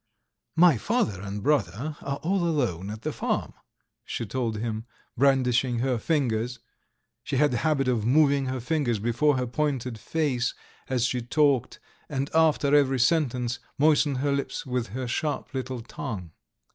"My 0.55 0.77
father 0.77 1.21
and 1.21 1.43
brother 1.43 1.95
are 2.01 2.17
all 2.23 2.39
alone 2.43 2.89
at 2.89 3.03
the 3.03 3.11
farm," 3.13 3.53
she 4.03 4.25
told 4.25 4.57
him, 4.57 4.87
brandishing 5.15 5.77
her 5.77 5.99
fingers 5.99 6.57
(she 7.21 7.37
had 7.37 7.51
the 7.51 7.57
habit 7.57 7.87
of 7.87 8.03
moving 8.03 8.47
her 8.47 8.59
fingers 8.59 8.97
before 8.97 9.37
her 9.37 9.45
pointed 9.45 9.99
face 9.99 10.55
as 10.89 11.05
she 11.05 11.21
talked, 11.21 11.79
and 12.09 12.31
after 12.33 12.75
every 12.75 12.99
sentence 12.99 13.59
moistened 13.77 14.17
her 14.17 14.31
lips 14.31 14.65
with 14.65 14.87
her 14.87 15.07
sharp 15.07 15.53
little 15.53 15.81
tongue). 15.83 16.31